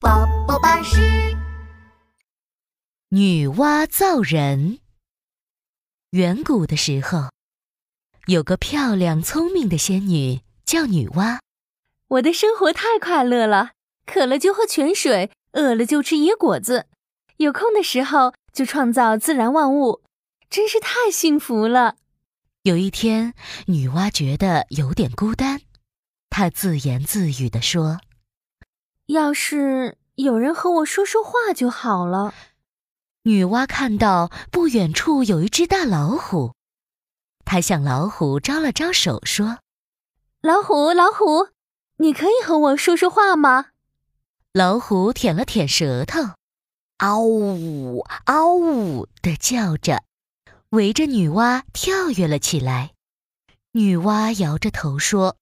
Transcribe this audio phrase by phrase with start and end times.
[0.00, 1.00] 宝宝巴士。
[3.10, 4.80] 女娲造人。
[6.10, 7.30] 远古的时候，
[8.26, 11.38] 有个漂亮聪明的仙女叫女娲。
[12.08, 13.74] 我的生活太快乐了，
[14.04, 16.88] 渴了就喝泉水，饿了就吃野果子，
[17.36, 20.02] 有空的时候就创造自然万物，
[20.50, 21.94] 真是太幸福了。
[22.64, 23.34] 有一天，
[23.66, 25.60] 女娲觉得有点孤单，
[26.30, 28.00] 她自言自语地说
[29.06, 32.34] ：“要是有人和我说说话就好了。”
[33.24, 36.52] 女娲看到不远处有一只大老虎，
[37.44, 39.58] 她向老虎招了招手，说
[40.42, 41.48] ：“老虎，老虎，
[41.96, 43.68] 你可以和我说说话吗？”
[44.52, 46.20] 老虎舔了舔舌头，
[46.98, 50.04] 嗷呜嗷呜的叫着，
[50.68, 52.92] 围着女娲跳跃了起来。
[53.72, 55.36] 女娲摇着头说：“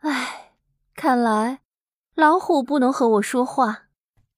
[0.00, 0.54] 唉，
[0.94, 1.60] 看来
[2.16, 3.84] 老虎不能和我说话。”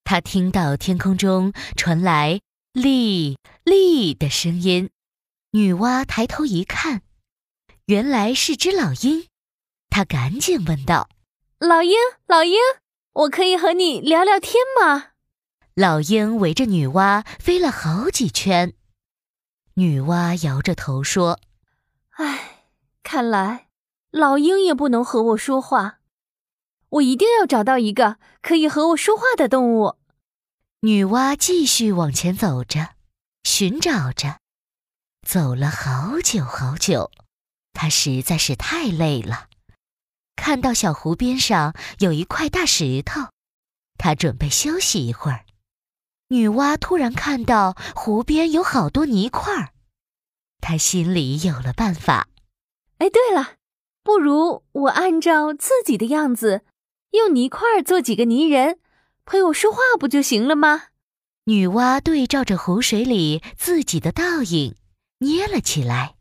[0.04, 2.40] 他听到天空中传来。
[2.74, 4.90] 哩哩的声音，
[5.50, 7.02] 女娲抬头一看，
[7.86, 9.26] 原来是只老鹰。
[9.90, 11.08] 她赶紧问道
[11.58, 12.56] ：“老鹰，老鹰，
[13.14, 15.08] 我可以和你聊聊天吗？”
[15.74, 18.74] 老鹰围着女娲飞了好几圈。
[19.74, 21.40] 女娲摇着头说
[22.18, 22.66] ：“唉，
[23.02, 23.68] 看来
[24.12, 25.97] 老鹰也不能和我说话。
[26.90, 29.96] 我一定要找到一个可以和我说话的动物。”
[30.80, 32.94] 女娲继续往前走着，
[33.42, 34.38] 寻找着，
[35.26, 37.10] 走了好久好久，
[37.72, 39.48] 她实在是太累了。
[40.36, 43.30] 看到小湖边上有一块大石头，
[43.98, 45.44] 她准备休息一会儿。
[46.28, 49.72] 女娲突然看到湖边有好多泥块儿，
[50.60, 52.28] 她心里有了办法。
[52.98, 53.54] 哎，对了，
[54.04, 56.64] 不如我按照自己的样子，
[57.10, 58.78] 用泥块做几个泥人。
[59.24, 60.84] 陪我说话不就行了吗？
[61.44, 64.74] 女娲对照着湖水里自己的倒影，
[65.18, 66.16] 捏了起来。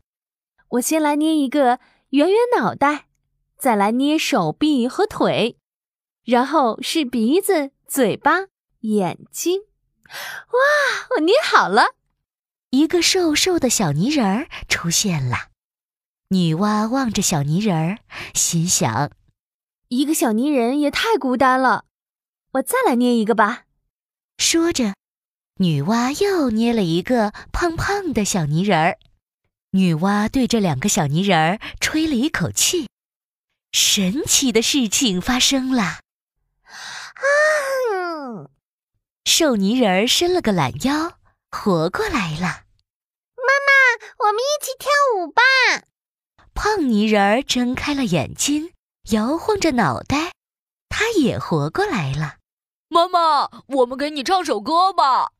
[0.72, 3.06] 我先来捏一个圆圆脑袋，
[3.56, 5.56] 再来捏手臂和腿，
[6.24, 8.48] 然后是鼻子、嘴巴、
[8.80, 9.60] 眼睛。
[10.08, 11.94] 哇，我捏好了，
[12.70, 15.48] 一个瘦瘦的小泥人儿出现了。
[16.28, 17.98] 女娲望着小泥人儿，
[18.34, 19.10] 心想：
[19.88, 21.84] 一个小泥人也太孤单了。
[22.52, 23.64] 我再来捏一个吧。
[24.36, 24.94] 说着，
[25.56, 28.98] 女娲又捏了一个胖胖的小泥人儿。
[29.72, 32.88] 女娲对着两个小泥人儿吹了一口气，
[33.72, 36.00] 神奇的事情发生了。
[36.62, 38.48] 啊！
[39.24, 41.18] 瘦泥人儿伸了个懒腰，
[41.50, 42.64] 活过来了。
[43.36, 43.70] 妈妈，
[44.18, 45.42] 我们一起跳舞吧。
[46.54, 48.72] 胖泥人儿睁开了眼睛，
[49.10, 50.32] 摇晃着脑袋，
[50.90, 52.36] 他也活过来了。
[52.88, 55.32] 妈妈，我们给你唱首歌吧。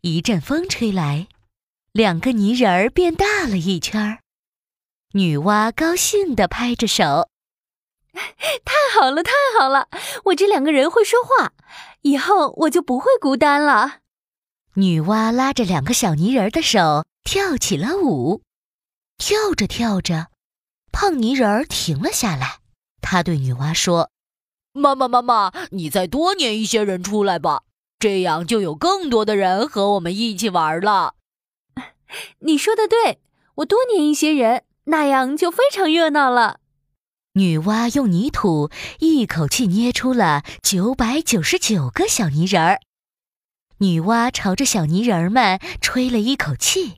[0.00, 1.28] 一阵风吹来，
[1.92, 4.18] 两个泥人儿变大了一圈儿。
[5.12, 7.28] 女娲高兴地拍着手
[8.12, 9.88] ：“太好了，太好了！
[10.24, 11.52] 我这两个人会说话，
[12.02, 14.00] 以后我就不会孤单了。”
[14.74, 18.42] 女娲拉着两个小泥人的手跳起了舞。
[19.18, 20.30] 跳着跳着，
[20.90, 22.58] 胖泥人儿停了下来。
[23.04, 24.10] 他对女娲说。
[24.72, 27.62] 妈妈，妈妈，你再多捏一些人出来吧，
[27.98, 31.14] 这样就有更多的人和我们一起玩了。
[32.40, 33.20] 你说的对，
[33.56, 36.58] 我多捏一些人，那样就非常热闹了。
[37.34, 38.70] 女娲用泥土
[39.00, 42.80] 一口气捏出了九百九十九个小泥人儿。
[43.78, 46.96] 女娲朝着小泥人儿们吹了一口气，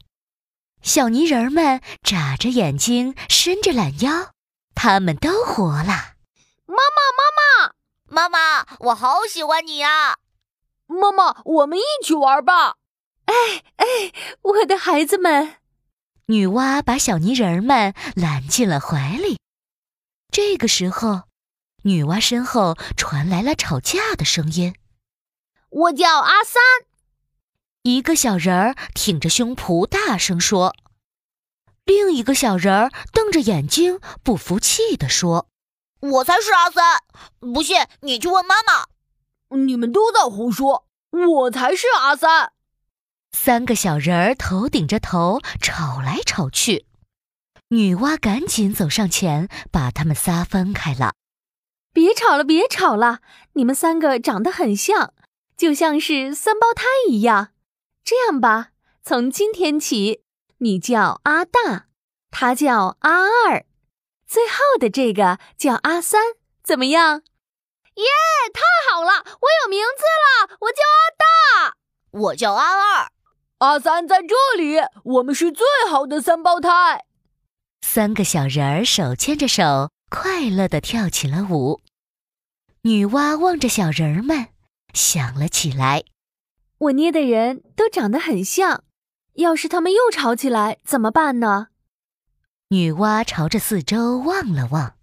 [0.83, 4.33] 小泥人儿们眨着眼睛，伸着懒腰，
[4.77, 6.15] 他们都活了。
[6.67, 7.73] 妈妈，妈妈，
[8.07, 10.19] 妈妈，我好喜欢你呀！
[10.87, 12.77] 妈妈，我们一起玩吧！
[13.25, 13.35] 哎
[13.77, 15.57] 哎，我的孩子们！
[16.27, 19.41] 女娲把小泥人们揽进了怀里。
[20.31, 21.23] 这个时候，
[21.83, 24.75] 女娲身后传来了吵架的声音。
[25.71, 26.63] 我叫阿三。
[27.83, 30.77] 一个小人儿挺着胸脯大声说，
[31.87, 35.49] 另一个小人儿瞪着眼睛不服气地说。
[36.01, 37.01] 我才是阿三，
[37.39, 38.87] 不信你去问妈妈。
[39.57, 42.53] 你们都在胡说，我才是阿三。
[43.31, 46.87] 三个小人儿头顶着头吵来吵去，
[47.69, 51.15] 女娲赶紧走上前把他们仨分开了。
[51.93, 53.21] 别吵了，别吵了，
[53.53, 55.15] 你们三个长得很像，
[55.57, 57.53] 就像是三胞胎一样。
[58.05, 58.71] 这样吧，
[59.03, 60.23] 从今天起，
[60.59, 61.87] 你叫阿大，
[62.31, 63.67] 他叫阿二。
[64.27, 66.21] 最后的这个叫阿三，
[66.63, 67.23] 怎么样？
[67.97, 68.05] 耶，
[68.53, 69.25] 太好了！
[69.41, 71.77] 我有名字了，我叫阿大，
[72.11, 73.13] 我叫阿二，
[73.59, 77.05] 阿三在这里，我们是最好的三胞胎。
[77.83, 81.81] 三个小人儿手牵着手，快乐地跳起了舞。
[82.83, 84.49] 女娲望着小人儿们，
[84.93, 86.05] 想了起来：
[86.79, 88.85] 我捏的人都长得很像，
[89.37, 91.69] 要是他们又吵起来怎么办呢？
[92.69, 94.97] 女娲朝着四周望了望，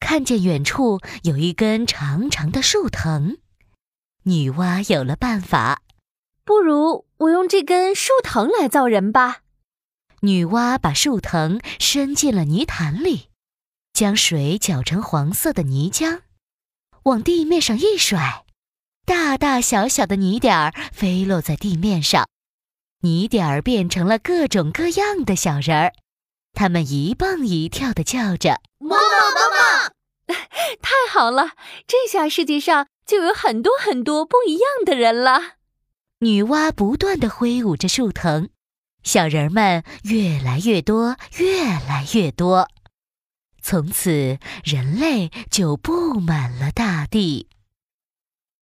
[0.00, 3.38] 看见远处有一根长长的树藤。
[4.24, 5.82] 女娲有了办法，
[6.44, 9.42] 不如我用这根树藤来造人吧。
[10.20, 13.28] 女娲把树藤伸进了泥潭里，
[13.92, 16.20] 将水搅成黄色的泥浆，
[17.04, 18.44] 往地面上一甩，
[19.04, 22.28] 大大小小的泥点儿飞落在地面上，
[23.00, 25.92] 泥点儿变成了各种各样的小人儿。
[26.54, 29.92] 他们一蹦一跳的叫着：“妈妈，妈妈！”
[30.82, 31.52] 太好了，
[31.86, 35.54] 这下世界上就有很多很多不一样的人了。
[36.20, 38.48] 女娲不断的挥舞着树藤，
[39.04, 42.68] 小人们越来越多，越来越多。
[43.62, 47.48] 从此，人类就布满了大地。